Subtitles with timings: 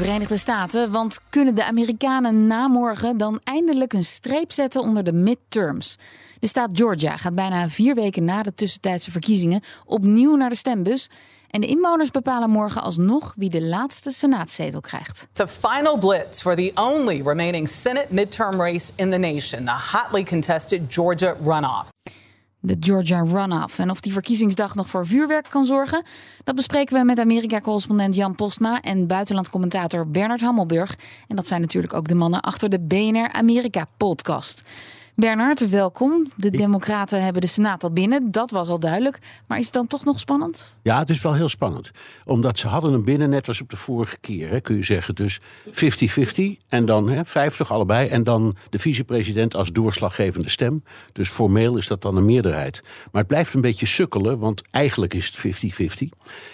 [0.00, 5.12] Verenigde Staten, want kunnen de Amerikanen na morgen dan eindelijk een streep zetten onder de
[5.12, 5.96] midterms?
[6.38, 11.10] De staat Georgia gaat bijna vier weken na de tussentijdse verkiezingen opnieuw naar de stembus.
[11.50, 15.26] En de inwoners bepalen morgen alsnog wie de laatste senaatzetel krijgt.
[15.32, 20.24] The final blitz for the only remaining Senate midterm race in the nation, the hotly
[20.24, 21.88] contested Georgia runoff.
[22.60, 23.78] De Georgia runoff.
[23.78, 26.02] En of die verkiezingsdag nog voor vuurwerk kan zorgen,
[26.44, 30.96] dat bespreken we met Amerika-correspondent Jan Postma en buitenlandcommentator Bernard Hammelburg.
[31.28, 34.62] En dat zijn natuurlijk ook de mannen achter de BNR Amerika-podcast.
[35.20, 36.30] Bernard, welkom.
[36.36, 39.18] De Democraten hebben de Senaat al binnen, dat was al duidelijk.
[39.46, 40.78] Maar is het dan toch nog spannend?
[40.82, 41.90] Ja, het is wel heel spannend.
[42.24, 45.14] Omdat ze hadden hem binnen, net als op de vorige keer, hè, kun je zeggen.
[45.14, 45.40] Dus
[45.70, 48.08] 50-50 en dan hè, 50 allebei.
[48.08, 50.82] En dan de vicepresident als doorslaggevende stem.
[51.12, 52.80] Dus formeel is dat dan een meerderheid.
[52.82, 55.64] Maar het blijft een beetje sukkelen, want eigenlijk is het
[56.04, 56.06] 50-50.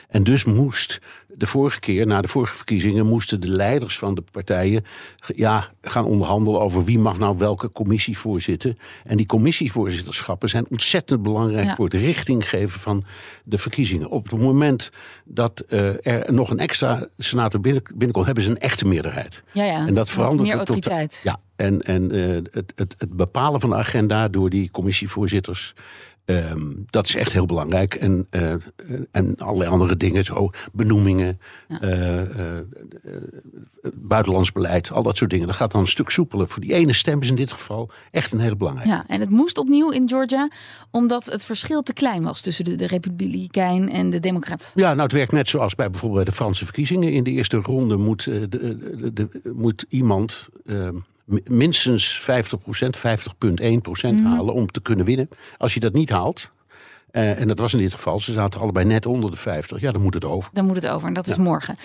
[0.08, 4.22] En dus moest de vorige keer, na de vorige verkiezingen, moesten de leiders van de
[4.32, 4.84] partijen
[5.26, 8.55] ja, gaan onderhandelen over wie mag nou welke commissie voorzitten.
[9.04, 11.74] En die commissievoorzitterschappen zijn ontzettend belangrijk Ja.
[11.74, 13.04] voor het richtinggeven van
[13.44, 14.10] de verkiezingen.
[14.10, 14.90] Op het moment
[15.24, 19.42] dat eh, er nog een extra senator binnen, binnenkomt, hebben ze een echte meerderheid.
[19.52, 19.86] Ja, ja.
[19.86, 23.76] En dat verandert Meer tot- ja, en, en eh, het, het, het bepalen van de
[23.76, 25.74] agenda door die commissievoorzitters.
[26.26, 27.94] Ehm, dat is echt heel belangrijk.
[27.94, 28.54] En, eh,
[29.10, 32.64] en allerlei andere dingen, zo benoemingen, eh, eh, eh,
[33.94, 35.46] buitenlands beleid, al dat soort dingen.
[35.46, 36.48] Dat gaat dan een stuk soepeler.
[36.48, 38.92] Voor die ene stem is in dit geval echt een hele belangrijke.
[38.92, 40.48] Ja, en het moest opnieuw in Georgia,
[40.90, 44.72] omdat het verschil te klein was tussen de, de Republikein en de Democrat.
[44.74, 47.12] Ja, nou het werkt net zoals bij bijvoorbeeld bij de Franse verkiezingen.
[47.12, 48.48] In de eerste ronde moet, de,
[49.12, 51.00] de, moet iemand eh, mi-
[51.44, 55.28] minstens 50% 50,1% halen om te kunnen winnen.
[55.58, 56.50] Als je dat niet haalt,
[57.10, 59.92] eh, en dat was in dit geval, ze zaten allebei net onder de 50, ja
[59.92, 60.50] dan moet het over.
[60.52, 61.76] Dan moet het over en dat is morgen.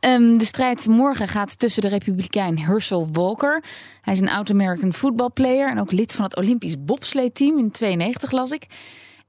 [0.00, 3.64] Ehm, de strijd morgen gaat tussen de Republikein Herschel Walker.
[4.00, 8.50] Hij is een oud-American footballplayer en ook lid van het Olympisch bobsleeteam in 92 las
[8.50, 8.66] ik.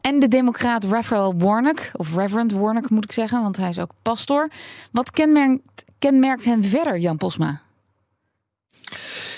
[0.01, 3.91] En de democraat Raphael Warnock, of Reverend Warnock moet ik zeggen, want hij is ook
[4.01, 4.49] pastor.
[4.91, 7.61] Wat kenmerkt, kenmerkt hen verder, Jan Posma?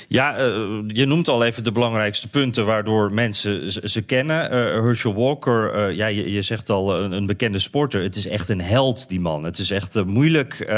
[0.07, 0.45] Ja, eh,
[0.87, 4.49] je noemt al even de belangrijkste punten waardoor mensen ze, kennen.
[4.51, 8.01] Eh, Herschel Walker, eh, ja, je, je zegt al een, een bekende sporter.
[8.01, 9.43] Het is echt een held, die man.
[9.43, 10.71] Het is echt moeilijk.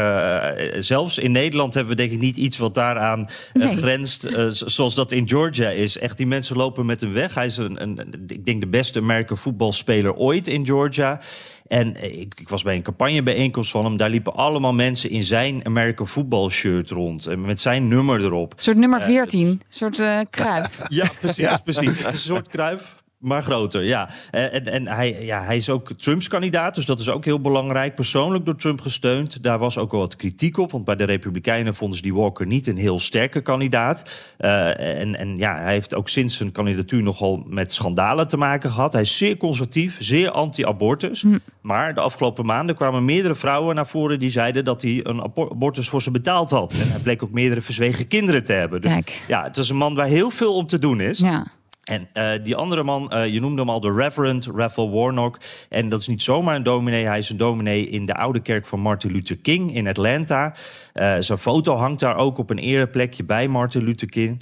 [0.80, 3.78] zelfs in Nederland hebben we denk ik niet iets wat daaraan Nee.
[3.78, 4.22] grenst.
[4.22, 5.98] zo- zoals dat in Georgia is.
[5.98, 7.36] Echt, die mensen lopen met hem weg.
[7.36, 11.20] Hij is een, een, ik denk de beste American voetbalspeler ooit in Georgia.
[11.68, 13.98] En ik, ik was bij een campagnebijeenkomst van hem.
[13.98, 17.26] Daar liepen allemaal mensen in zijn American voetbal shirt rond.
[17.28, 18.54] En met zijn nummer erop.
[18.54, 20.82] Een soort nummer 14, een soort eh kruif.
[20.88, 22.04] Ja, precies, precies.
[22.04, 23.04] Een soort kruif.
[23.26, 24.10] Maar groter, ja.
[24.32, 27.42] En, en, en hij, ja, hij is ook Trumps kandidaat, dus dat is ook heel
[27.42, 27.96] belangrijk.
[27.96, 29.44] Persoonlijk door Trump gesteund.
[29.44, 32.46] Daar was ook wel wat kritiek op, want bij de Republikeinen vonden ze die Walker
[32.46, 34.34] niet een heel sterke kandidaat.
[34.38, 38.72] Eh, en, en ja, hij heeft ook sinds zijn kandidatuur nogal met schandalen te maken
[38.72, 38.94] gehad.
[38.94, 41.26] Hij is zeer conservatief, zeer anti-abortus.
[41.62, 45.52] Maar de afgelopen maanden kwamen meerdere vrouwen naar voren die zeiden dat hij een abor-
[45.52, 46.74] abortus voor ze betaald had.
[46.74, 48.82] En hij bleek ook meerdere verzwegen kinderen te hebben.
[48.82, 49.24] Dus Kijk.
[49.28, 51.20] ja, het is een man waar heel veel om te doen is.
[51.20, 51.48] Ja.
[51.86, 55.38] En eh, die andere man, eh, je noemde hem al de Reverend Raphael Warnock.
[55.70, 57.06] En dat is niet zomaar een dominee.
[57.06, 60.54] Hij is een dominee in de oude kerk van Martin Luther King in Atlanta.
[60.94, 64.42] Eh, zijn foto hangt daar ook op een ereplekje bij Martin Luther King.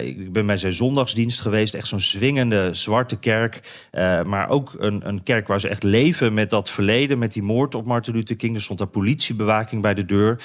[0.00, 1.74] Ik ben bij zijn zondagsdienst geweest.
[1.74, 3.60] Echt zo'n zwingende zwarte kerk.
[4.24, 7.18] Maar ook een, een kerk waar ze echt leven met dat verleden.
[7.18, 8.54] Met die moord op Martin Luther King.
[8.54, 10.40] Er stond daar politiebewaking bij de deur.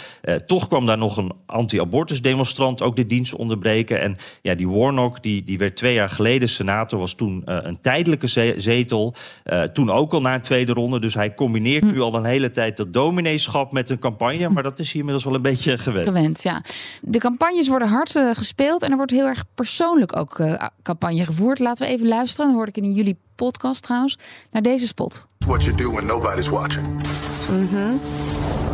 [0.45, 4.01] Toch kwam daar nog een anti-abortus demonstrant ook de dienst onderbreken.
[4.01, 6.99] En ja, die Warnock, die, die werd twee jaar geleden senator.
[6.99, 9.13] Was toen eh, een tijdelijke ze- zetel.
[9.43, 10.99] Eh, toen ook al naar een tweede ronde.
[10.99, 14.49] Dus hij combineert nu al een hele tijd dat domineeschap met een campagne.
[14.49, 16.07] Maar dat is hier inmiddels wel een beetje gewend.
[16.07, 16.61] Gewend, ja.
[17.01, 21.25] De campagnes worden hard eh, gespeeld en er wordt heel erg persoonlijk ook eh, campagne
[21.25, 21.59] gevoerd.
[21.59, 24.17] Laten we even luisteren, dat hoorde ik in jullie podcast trouwens,
[24.51, 25.27] naar deze spot.
[25.45, 26.87] what you do when nobody's watching.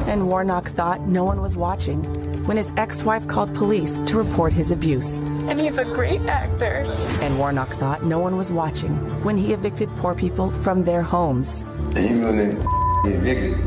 [0.08, 2.04] And Warnock thought no one was watching
[2.46, 5.20] when his ex wife called police to report his abuse.
[5.48, 6.86] And he's a great actor.
[7.22, 11.66] And Warnock thought no one was watching when he evicted poor people from their homes.
[11.96, 12.60] You gonna
[13.06, 13.58] evicted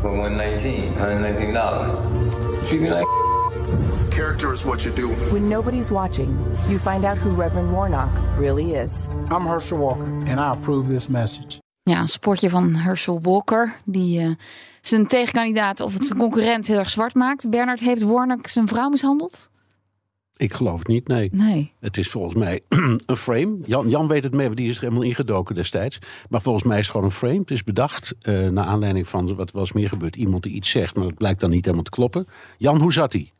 [0.00, 2.68] for 119, 119 dollars.
[2.68, 3.06] Treat me like
[4.10, 5.08] Character is what you do.
[5.32, 6.30] When nobody's watching,
[6.68, 9.08] you find out who Reverend Warnock really is.
[9.28, 11.58] I'm Herschel Walker, and I approve this message.
[11.90, 14.30] Ja, een spotje van Herschel Walker, die uh,
[14.80, 17.50] zijn tegenkandidaat of zijn concurrent heel erg zwart maakt.
[17.50, 19.50] Bernard, heeft Warnock zijn vrouw mishandeld?
[20.36, 21.28] Ik geloof het niet, nee.
[21.32, 21.72] nee.
[21.80, 22.60] Het is volgens mij
[23.06, 23.58] een frame.
[23.66, 25.98] Jan, Jan weet het mee, die is er helemaal ingedoken destijds.
[26.28, 27.38] Maar volgens mij is het gewoon een frame.
[27.38, 30.16] Het is bedacht uh, naar aanleiding van wat was meer gebeurd.
[30.16, 32.26] Iemand die iets zegt, maar dat blijkt dan niet helemaal te kloppen.
[32.58, 33.32] Jan, hoe zat hij?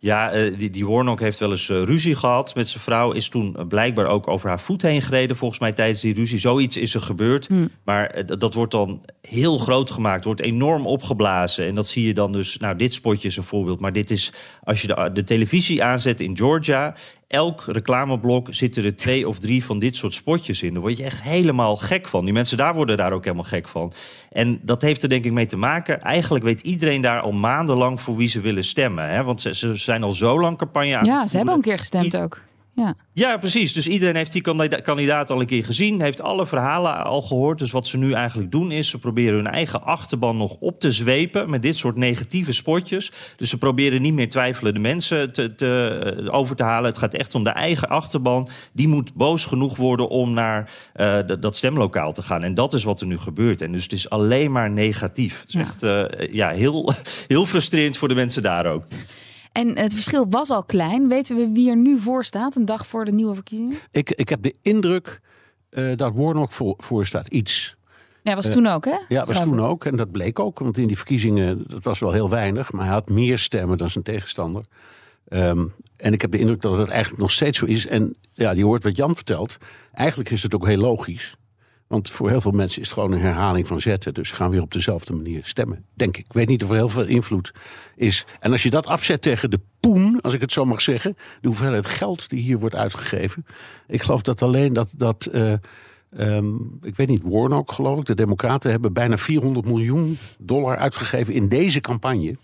[0.00, 3.12] Ja, uh, die, die Warnock heeft wel eens uh, ruzie gehad met zijn vrouw.
[3.12, 5.36] Is toen uh, blijkbaar ook over haar voet heen gereden.
[5.36, 6.38] Volgens mij tijdens die ruzie.
[6.38, 7.46] Zoiets is er gebeurd.
[7.46, 7.70] Hmm.
[7.84, 10.24] Maar dat wordt dan heel groot gemaakt.
[10.24, 11.66] Wordt enorm opgeblazen.
[11.66, 12.56] En dat zie je dan dus...
[12.56, 13.80] Nou, dit spotje is een voorbeeld.
[13.80, 14.32] Maar dit is...
[14.62, 16.94] Als je de, de televisie aanzet in Georgia
[17.30, 20.72] elk reclameblok zitten er twee of drie van dit soort spotjes in.
[20.72, 22.24] Daar word je echt helemaal gek van.
[22.24, 23.92] Die mensen daar worden daar ook helemaal gek van.
[24.30, 26.00] En dat heeft er denk ik mee te maken.
[26.00, 29.10] Eigenlijk weet iedereen daar al maandenlang voor wie ze willen stemmen.
[29.10, 29.24] Hè?
[29.24, 31.04] Want ze, ze zijn al zo lang campagne aan.
[31.04, 32.42] Ja, ze hebben een keer gestemd ook.
[32.74, 32.94] Ja.
[33.12, 33.72] ja, precies.
[33.72, 34.42] Dus iedereen heeft die
[34.82, 37.58] kandidaat al een keer gezien, heeft alle verhalen al gehoord.
[37.58, 40.90] Dus wat ze nu eigenlijk doen is, ze proberen hun eigen achterban nog op te
[40.90, 43.12] zwepen met dit soort negatieve spotjes.
[43.36, 46.88] Dus ze proberen niet meer twijfelende mensen te, te, over te halen.
[46.90, 48.48] Het gaat echt om de eigen achterban.
[48.72, 52.42] Die moet boos genoeg worden om naar uh, dat stemlokaal te gaan.
[52.42, 53.62] En dat is wat er nu gebeurt.
[53.62, 55.40] En dus het is alleen maar negatief.
[55.40, 55.60] Het is Ja.
[55.60, 56.92] echt uh, ja, heel,
[57.26, 58.84] heel frustrerend voor de mensen daar ook.
[59.52, 61.08] En het verschil was al klein.
[61.08, 63.76] Weten we wie er nu voor staat, een dag voor de nieuwe verkiezingen?
[63.90, 65.20] Ik, ik heb de indruk
[65.70, 67.76] uh, dat Warnock voor, voor staat iets.
[68.22, 68.96] Ja, was toen ook, hè?
[69.08, 69.84] Ja, was toen ook.
[69.84, 70.58] En dat bleek ook.
[70.58, 72.72] Want in die verkiezingen, dat was wel heel weinig.
[72.72, 74.64] Maar hij had meer stemmen dan zijn tegenstander.
[75.28, 77.86] Um, en ik heb de indruk dat het eigenlijk nog steeds zo is.
[77.86, 79.56] En ja, die hoort wat Jan vertelt.
[79.92, 81.36] Eigenlijk is het ook heel logisch.
[81.90, 84.14] Want voor heel veel mensen is het gewoon een herhaling van zetten.
[84.14, 86.24] Dus gaan weer op dezelfde manier stemmen, denk ik.
[86.24, 87.52] Ik weet niet of er heel veel invloed
[87.96, 88.26] is.
[88.40, 91.16] En als je dat afzet tegen de poen, als ik het zo mag zeggen...
[91.40, 93.46] de hoeveelheid geld die hier wordt uitgegeven...
[93.86, 94.92] ik geloof dat alleen dat...
[94.96, 95.52] dat uh,
[96.18, 98.70] um, ik weet niet, Warnock geloof ik, de democraten...
[98.70, 102.36] hebben bijna 400 miljoen dollar uitgegeven in deze campagne.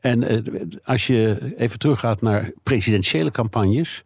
[0.00, 4.02] En uh, als je even teruggaat naar presidentiële campagnes...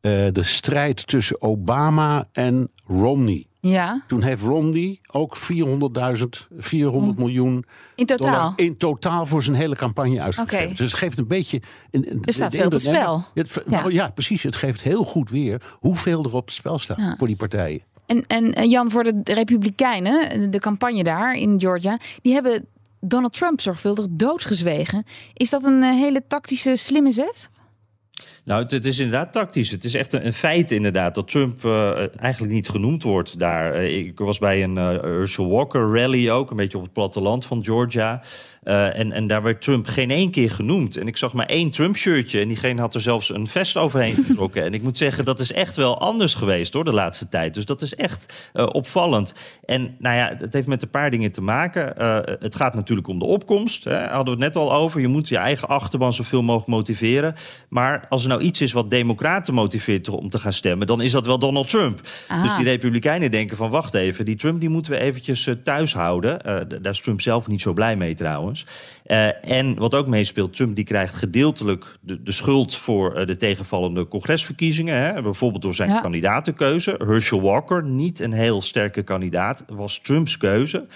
[0.00, 3.47] Uh, de strijd tussen Obama en Romney...
[3.60, 4.02] Ja.
[4.06, 6.24] Toen heeft Romney ook 400.000,
[6.58, 7.22] 400 Hm.
[7.22, 7.64] miljoen
[7.94, 8.32] in totaal.
[8.32, 10.64] Dollar in totaal voor zijn hele campagne uitgegeven.
[10.64, 10.76] Okay.
[10.76, 11.62] Dus het geeft een beetje.
[11.90, 13.24] Een, een, er staat veel op het spel.
[13.34, 13.80] Het, ja.
[13.80, 14.42] Nou, ja, precies.
[14.42, 17.14] Het geeft heel goed weer hoeveel er op het spel staat ja.
[17.18, 17.82] voor die partijen.
[18.06, 22.66] En, en Jan, voor de Republikeinen, de campagne daar in Georgia, die hebben
[23.00, 25.04] Donald Trump zorgvuldig doodgezwegen.
[25.32, 27.50] Is dat een hele tactische, slimme zet?
[28.48, 29.70] Nou, het, het, is inderdaad tactisch.
[29.70, 33.84] Het is echt een, een feit inderdaad dat Trump uh, eigenlijk niet genoemd wordt daar.
[33.84, 37.44] Uh, ik was bij een uh, Herschel Walker rally ook, een beetje op het platteland
[37.44, 38.22] van Georgia.
[38.62, 40.96] En, en daar werd Trump geen één keer genoemd.
[40.96, 42.40] En ik zag maar één Trump-shirtje.
[42.40, 44.64] En diegene had er zelfs een vest overheen getrokken.
[44.64, 47.54] en ik moet zeggen, dat is echt wel anders geweest hoor, de laatste tijd.
[47.54, 49.32] Dus dat is echt opvallend.
[49.64, 51.92] En nou ja, het heeft met een paar dingen te maken.
[52.40, 53.84] Het gaat natuurlijk om de opkomst.
[53.84, 54.06] Hè.
[54.06, 55.00] Hadden we het net al over.
[55.00, 57.34] Je moet je eigen achterban zoveel mogelijk motiveren.
[57.68, 60.86] Maar als er nou iets is wat democraten motiveert om te gaan stemmen...
[60.86, 62.00] dan is dat wel Donald Trump.
[62.28, 62.42] Aha.
[62.42, 64.24] Dus die republikeinen denken van wacht even...
[64.24, 66.38] die Trump die moeten we eventjes thuis houden.
[66.82, 68.66] daar is Trump zelf niet zo blij mee trouwens.
[69.06, 74.08] Uh, en wat ook meespeelt, Trump die krijgt gedeeltelijk de, de schuld voor de tegenvallende
[74.08, 74.96] congresverkiezingen.
[75.00, 76.00] Hè, bijvoorbeeld door zijn Ja.
[76.00, 76.94] kandidatenkeuze.
[76.98, 80.86] Herschel Walker, niet een heel sterke kandidaat, was Trumps keuze.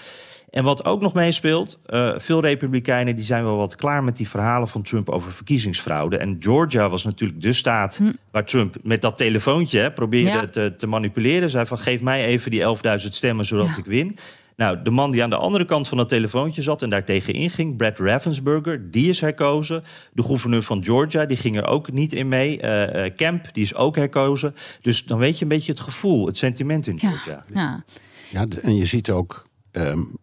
[0.53, 4.29] En wat ook nog meespeelt, uh, veel republikeinen die zijn wel wat klaar met die
[4.29, 6.17] verhalen van Trump over verkiezingsfraude.
[6.17, 8.11] En Georgia was natuurlijk de staat Hm.
[8.31, 10.47] waar Trump met dat telefoontje hè, probeerde Ja.
[10.47, 11.49] te, te manipuleren.
[11.49, 13.77] Zei van geef mij even die 11.000 stemmen zodat Ja.
[13.77, 14.17] ik win.
[14.55, 17.33] Nou, de man die aan de andere kant van dat telefoontje zat en daar tegen
[17.33, 19.83] inging, Brad Ravensburger, die is herkozen.
[20.11, 22.61] De gouverneur van Georgia, die ging er ook niet in mee.
[22.61, 24.53] Uh, uh, Kemp, die is ook herkozen.
[24.81, 27.43] Dus dan weet je een beetje het gevoel, het sentiment in Georgia.
[27.53, 27.83] Ja.
[28.29, 30.17] Ja, en je ziet ook um,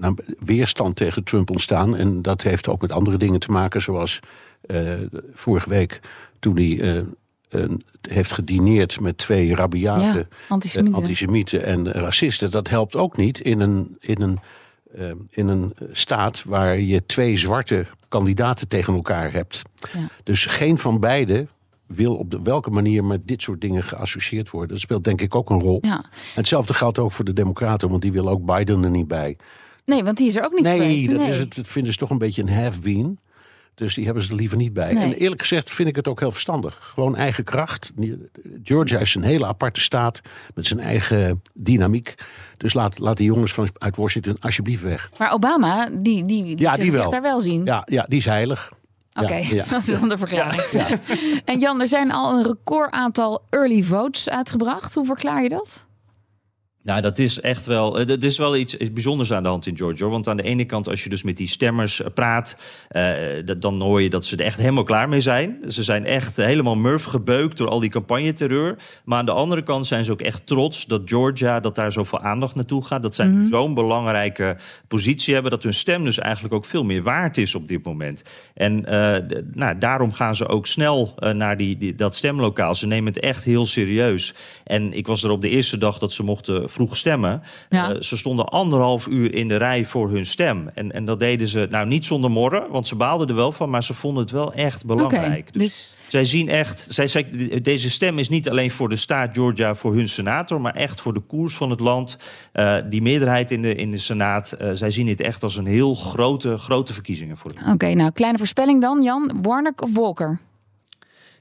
[0.00, 1.96] nou, weerstand tegen Trump ontstaan.
[1.96, 4.20] En dat heeft ook met andere dingen te maken, zoals
[4.66, 4.92] uh,
[5.32, 6.00] vorige week
[6.38, 6.96] toen hij.
[6.96, 7.02] Uh,
[7.50, 10.98] een, heeft gedineerd met twee rabiate Ja, antisemieten.
[10.98, 12.50] uh, antisemieten en racisten.
[12.50, 14.38] Dat helpt ook niet in een, in, een,
[14.98, 19.62] uh, in een staat waar je twee zwarte kandidaten tegen elkaar hebt.
[19.92, 20.08] Ja.
[20.22, 21.48] Dus geen van beiden
[21.86, 24.70] wil op de, welke manier met dit soort dingen geassocieerd worden.
[24.70, 25.78] Dat speelt denk ik ook een rol.
[25.80, 26.04] Ja.
[26.34, 29.36] Hetzelfde geldt ook voor de Democraten, want die willen ook Biden er niet bij.
[29.90, 31.08] Nee, want die is er ook niet nee, geweest.
[31.08, 33.18] dat nee, Is het, dat vinden ze toch een beetje een have-been.
[33.74, 34.92] Dus die hebben ze er liever niet bij.
[34.92, 35.04] Nee.
[35.04, 36.78] En eerlijk gezegd vind ik het ook heel verstandig.
[36.94, 37.92] Gewoon eigen kracht.
[38.64, 40.20] Georgia is een hele aparte staat
[40.54, 42.14] met zijn eigen dynamiek.
[42.56, 45.10] Dus laat, laat die jongens van, uit Washington alsjeblieft weg.
[45.18, 47.10] Maar Obama, die, die, die Ja, zich die wel.
[47.10, 47.64] daar wel zien.
[47.64, 48.72] Ja, ja die is heilig.
[49.20, 49.64] Oké, Ja, ja.
[49.70, 50.62] dat is dan de verklaring.
[51.44, 54.94] En Jan, er zijn al een record aantal early votes uitgebracht.
[54.94, 55.86] Hoe verklaar je dat?
[56.82, 57.98] Nou, dat is echt wel.
[58.00, 60.06] eh, Er is wel iets bijzonders aan de hand in Georgia.
[60.08, 62.56] Want aan de ene kant, als je dus met die stemmers eh, praat,
[62.88, 63.04] eh,
[63.58, 65.58] dan hoor je dat ze er echt helemaal klaar mee zijn.
[65.68, 68.78] Ze zijn echt helemaal murf gebeukt door al die campagneterreur.
[69.04, 72.20] Maar aan de andere kant zijn ze ook echt trots dat Georgia, dat daar zoveel
[72.20, 73.02] aandacht naartoe gaat.
[73.02, 73.46] Dat zij Mhm.
[73.48, 74.56] zo'n belangrijke
[74.88, 78.22] positie hebben, dat hun stem dus eigenlijk ook veel meer waard is op dit moment.
[78.54, 82.74] En eh, nou, daarom gaan ze ook snel eh, naar die, die, dat stemlokaal.
[82.74, 84.34] Ze nemen het echt heel serieus.
[84.64, 87.42] En ik was er op de eerste dag dat ze mochten vroeg stemmen.
[87.70, 87.90] Ja.
[87.90, 90.70] Eh, ze stonden anderhalf uur in de rij voor hun stem.
[90.74, 93.70] En, en dat deden ze nou niet zonder morren, want ze baalden er wel van,
[93.70, 95.52] maar ze vonden het wel echt belangrijk.
[95.52, 97.26] Dus, dus- zij zien echt, zij, zij,
[97.62, 101.14] deze stem is niet alleen voor de staat Georgia, voor hun senator, maar echt voor
[101.14, 102.16] de koers van het land.
[102.52, 105.66] Eh, die meerderheid in de, in de Senaat, eh, zij zien dit echt als een
[105.66, 107.52] heel grote, grote verkiezingen voor.
[107.72, 109.38] Oké, nou, kleine voorspelling dan, Jan.
[109.42, 110.40] Warnock of Walker?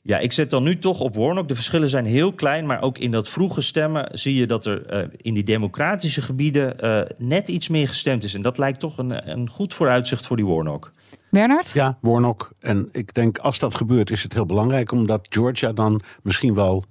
[0.10, 1.48] Ja, ik zet dan nu toch op Warnock.
[1.48, 4.86] De verschillen zijn heel klein, maar ook in dat vroege stemmen zie je dat er
[4.86, 8.34] eh, in die democratische gebieden eh, net iets meer gestemd is.
[8.34, 10.92] En dat lijkt toch een, een goed vooruitzicht voor die Warnock.
[11.30, 11.72] Bernard?
[11.72, 12.52] Ja, Warnock.
[12.60, 14.92] En ik denk als dat gebeurt is het heel belangrijk...
[14.92, 16.84] omdat Georgia dan misschien wel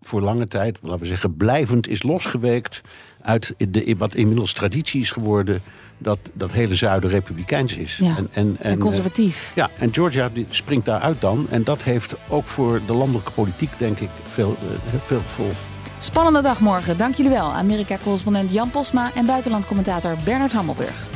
[0.00, 0.78] voor lange tijd...
[0.82, 2.80] laten we zeggen, blijvend is losgeweekt...
[3.22, 5.62] uit de, wat inmiddels traditie is geworden...
[5.98, 7.96] dat dat hele zuiden republikeins is.
[7.96, 9.52] Ja, en eh, conservatief.
[9.54, 11.46] ja, en Georgia die springt daaruit dan.
[11.50, 15.56] En dat heeft ook voor de landelijke politiek, denk ik, veel, eh, veel gevolg.
[15.98, 16.96] Spannende dag morgen.
[16.96, 17.52] Dank jullie wel.
[17.52, 21.15] Amerika-correspondent Jan Posma en buitenlandcommentator Bernard Hammelburg.